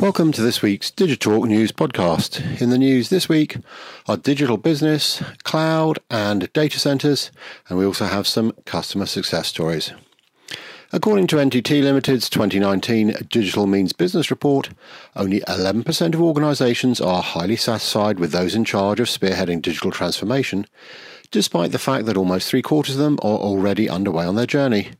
[0.00, 2.60] Welcome to this week's Digitalk News podcast.
[2.60, 3.58] In the news this week
[4.08, 7.30] are digital business, cloud, and data centers,
[7.68, 9.92] and we also have some customer success stories.
[10.92, 14.70] According to NTT Limited's 2019 Digital Means Business Report,
[15.14, 20.66] only 11% of organizations are highly satisfied with those in charge of spearheading digital transformation,
[21.30, 24.90] despite the fact that almost three quarters of them are already underway on their journey.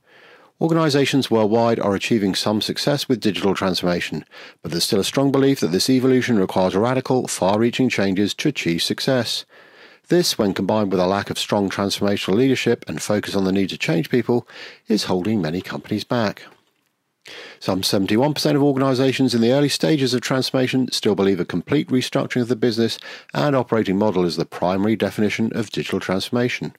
[0.61, 4.25] Organizations worldwide are achieving some success with digital transformation,
[4.63, 8.49] but there's still a strong belief that this evolution requires radical, far reaching changes to
[8.51, 9.45] achieve success.
[10.11, 13.71] This, when combined with a lack of strong transformational leadership and focus on the need
[13.71, 14.47] to change people,
[14.89, 16.43] is holding many companies back.
[17.61, 22.43] Some 71% of organizations in the early stages of transformation still believe a complete restructuring
[22.43, 22.99] of the business
[23.33, 26.75] and operating model is the primary definition of digital transformation.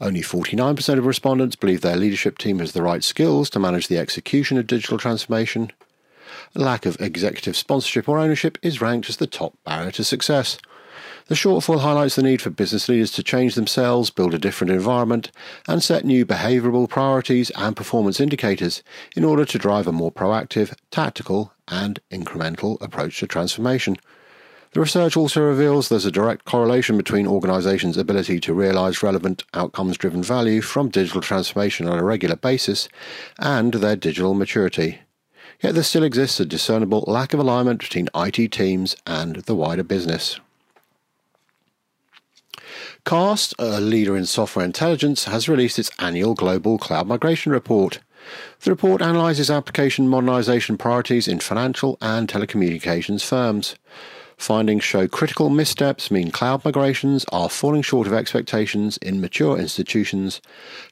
[0.00, 3.98] Only 49% of respondents believe their leadership team has the right skills to manage the
[3.98, 5.70] execution of digital transformation.
[6.56, 10.58] Lack of executive sponsorship or ownership is ranked as the top barrier to success.
[11.32, 15.32] The shortfall highlights the need for business leaders to change themselves, build a different environment,
[15.66, 18.82] and set new behavioral priorities and performance indicators
[19.16, 23.96] in order to drive a more proactive, tactical, and incremental approach to transformation.
[24.72, 29.96] The research also reveals there's a direct correlation between organisations' ability to realize relevant outcomes
[29.96, 32.90] driven value from digital transformation on a regular basis
[33.38, 35.00] and their digital maturity.
[35.62, 39.82] Yet there still exists a discernible lack of alignment between IT teams and the wider
[39.82, 40.38] business.
[43.04, 47.98] CAST, a leader in software intelligence, has released its annual Global Cloud Migration Report.
[48.60, 53.74] The report analyzes application modernization priorities in financial and telecommunications firms.
[54.36, 60.40] Findings show critical missteps mean cloud migrations are falling short of expectations in mature institutions,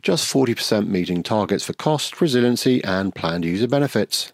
[0.03, 4.33] just 40% meeting targets for cost, resiliency, and planned user benefits.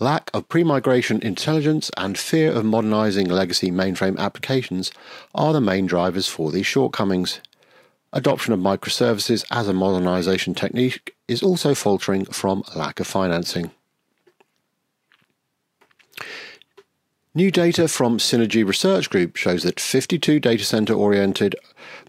[0.00, 4.90] Lack of pre migration intelligence and fear of modernizing legacy mainframe applications
[5.34, 7.40] are the main drivers for these shortcomings.
[8.12, 13.70] Adoption of microservices as a modernization technique is also faltering from lack of financing.
[17.36, 21.56] New data from Synergy Research Group shows that 52 data center oriented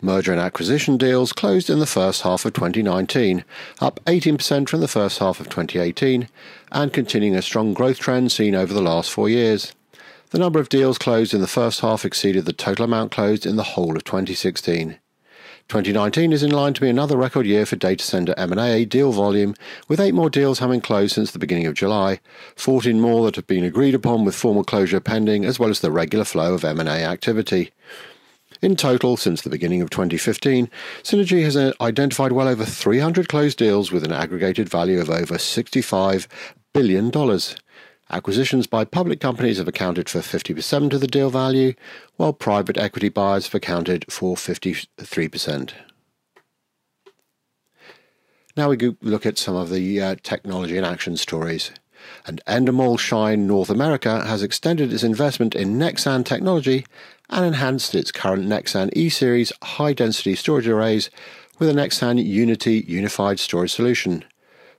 [0.02, 3.44] merger and acquisition deals closed in the first half of 2019,
[3.80, 6.28] up 18% from the first half of 2018,
[6.72, 9.74] and continuing a strong growth trend seen over the last four years.
[10.32, 13.56] The number of deals closed in the first half exceeded the total amount closed in
[13.56, 15.00] the whole of 2016.
[15.68, 19.56] 2019 is in line to be another record year for data center M&A deal volume,
[19.88, 22.20] with eight more deals having closed since the beginning of July,
[22.56, 25.92] 14 more that have been agreed upon with formal closure pending, as well as the
[25.92, 27.72] regular flow of M&A activity.
[28.66, 30.72] In total, since the beginning of 2015,
[31.04, 36.26] Synergy has identified well over 300 closed deals with an aggregated value of over $65
[36.74, 37.12] billion.
[38.10, 41.76] Acquisitions by public companies have accounted for 50% of the deal value,
[42.16, 45.74] while private equity buyers have accounted for 53%.
[48.58, 51.70] Now we look at some of the uh, technology and action stories.
[52.26, 56.86] And Endemol Shine North America has extended its investment in Nexsan technology
[57.30, 61.10] and enhanced its current Nexsan E Series high density storage arrays
[61.60, 64.24] with a Nexsan Unity unified storage solution.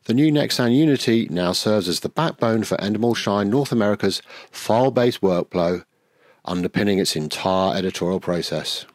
[0.05, 4.23] The new Nexsan Unity now serves as the backbone for Endemol Shine North America's
[4.53, 5.85] file based workflow,
[6.45, 8.87] underpinning its entire editorial process.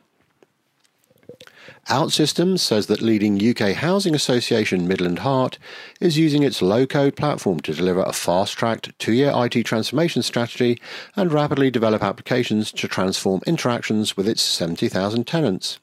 [1.87, 5.57] OutSystems says that leading UK housing association Midland Heart
[5.99, 10.21] is using its low code platform to deliver a fast tracked two year IT transformation
[10.21, 10.79] strategy
[11.15, 15.79] and rapidly develop applications to transform interactions with its 70,000 tenants.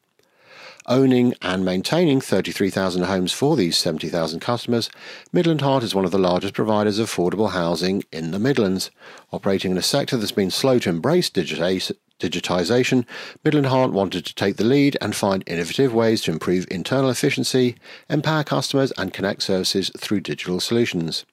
[0.86, 4.88] Owning and maintaining 33,000 homes for these 70,000 customers,
[5.32, 8.90] Midland Heart is one of the largest providers of affordable housing in the Midlands.
[9.32, 11.28] Operating in a sector that's been slow to embrace
[12.18, 13.04] digitization,
[13.44, 17.76] Midland Heart wanted to take the lead and find innovative ways to improve internal efficiency,
[18.08, 21.24] empower customers, and connect services through digital solutions.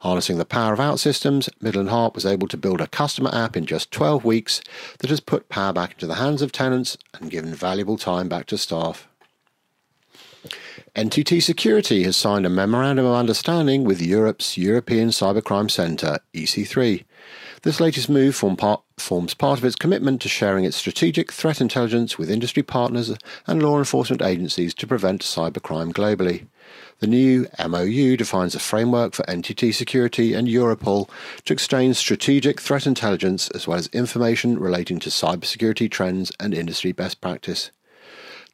[0.00, 3.66] Harnessing the power of OutSystems, Midland Heart was able to build a customer app in
[3.66, 4.60] just 12 weeks
[4.98, 8.46] that has put power back into the hands of tenants and given valuable time back
[8.46, 9.06] to staff.
[10.96, 17.04] NTT Security has signed a memorandum of understanding with Europol's European Cybercrime Centre, EC3.
[17.62, 21.60] This latest move form part, forms part of its commitment to sharing its strategic threat
[21.60, 23.14] intelligence with industry partners
[23.46, 26.46] and law enforcement agencies to prevent cybercrime globally.
[26.98, 31.08] The new MOU defines a framework for NTT Security and Europol
[31.44, 36.92] to exchange strategic threat intelligence as well as information relating to cybersecurity trends and industry
[36.92, 37.70] best practice.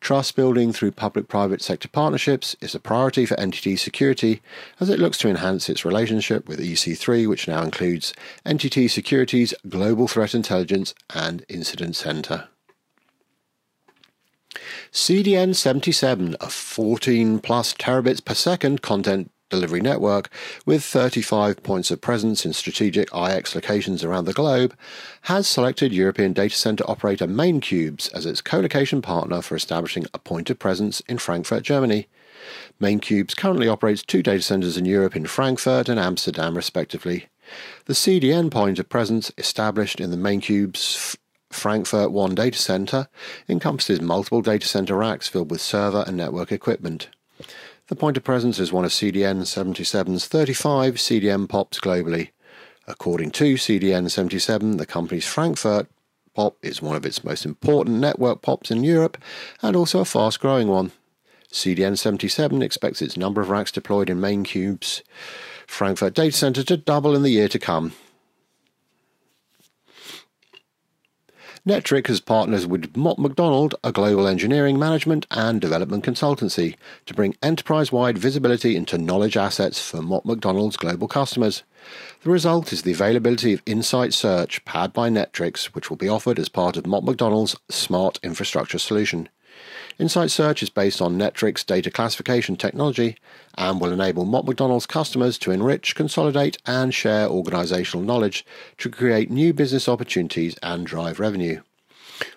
[0.01, 4.41] Trust building through public private sector partnerships is a priority for NTT Security
[4.81, 8.15] as it looks to enhance its relationship with EC3, which now includes
[8.47, 12.49] NTT Security's Global Threat Intelligence and Incident Center.
[14.93, 20.31] CDN 77, a 14 plus terabits per second content delivery network
[20.67, 24.77] with 35 points of presence in strategic IX locations around the globe,
[25.23, 30.51] has selected European data center operator Maincubes as its co-location partner for establishing a point
[30.51, 32.07] of presence in Frankfurt, Germany.
[32.81, 37.27] Maincubes currently operates two data centers in Europe in Frankfurt and Amsterdam, respectively.
[37.87, 41.17] The CDN point of presence established in the Maincubes
[41.51, 43.09] Frankfurt 1 data center
[43.49, 47.09] encompasses multiple data center racks filled with server and network equipment.
[47.89, 52.33] The point of presence is one of CDN 77's 35 CDN POPs globally.
[52.87, 55.87] According to CDN 77, the company's Frankfurt
[56.35, 59.17] POP is one of its most important network POPs in Europe
[59.63, 60.93] and also a fast growing one.
[61.51, 65.01] CDN 77 expects its number of racks deployed in Maincubes
[65.67, 67.95] Frankfurt data center to double in the year to come.
[71.67, 76.77] Netwrix has partnered with Mott MacDonald, a global engineering, management, and development consultancy,
[77.07, 81.65] to bring enterprise wide visibility into knowledge assets for Mott MacDonald's global customers.
[82.23, 86.39] The result is the availability of Insight Search powered by Netwrix, which will be offered
[86.39, 89.29] as part of Mott MacDonald's smart infrastructure solution.
[89.99, 93.17] Insight Search is based on Netwrix data classification technology
[93.57, 98.47] and will enable Mott MacDonald's customers to enrich, consolidate, and share organizational knowledge
[98.77, 101.63] to create new business opportunities and drive revenue.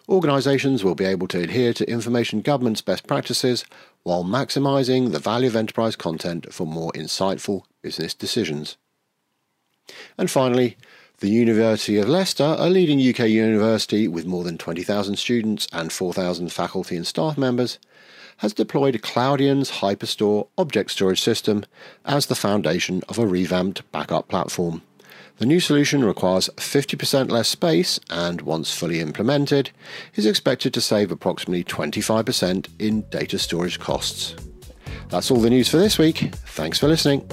[0.10, 3.64] Organizations will be able to adhere to information governance best practices
[4.02, 8.78] while maximizing the value of enterprise content for more insightful business decisions.
[10.18, 10.78] And finally,
[11.22, 16.52] the University of Leicester, a leading UK university with more than 20,000 students and 4,000
[16.52, 17.78] faculty and staff members,
[18.38, 21.64] has deployed Cloudian's Hyperstore object storage system
[22.06, 24.82] as the foundation of a revamped backup platform.
[25.38, 29.70] The new solution requires 50% less space and, once fully implemented,
[30.16, 34.36] is expected to save approximately 25% in data storage costs.
[35.10, 36.34] That's all the news for this week.
[36.34, 37.30] Thanks for listening.